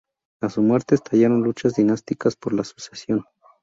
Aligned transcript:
A 0.41 0.49
su 0.49 0.63
muerte 0.63 0.95
estallaron 0.95 1.43
luchas 1.43 1.75
dinásticas 1.75 2.35
por 2.35 2.53
la 2.55 2.63
sucesión. 2.63 3.23